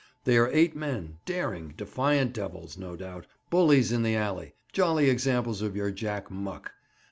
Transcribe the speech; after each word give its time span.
'They 0.23 0.35
are 0.35 0.49
eight 0.51 0.75
men, 0.75 1.19
daring, 1.27 1.75
defiant 1.77 2.33
devils, 2.33 2.75
no 2.75 2.95
doubt, 2.95 3.27
bullies 3.51 3.91
in 3.91 4.01
the 4.01 4.15
alley, 4.15 4.55
jolly 4.73 5.07
examples 5.11 5.61
of 5.61 5.75
your 5.75 5.91
Jack 5.91 6.31
Muck. 6.31 6.71